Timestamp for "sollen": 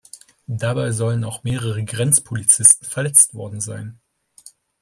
0.93-1.23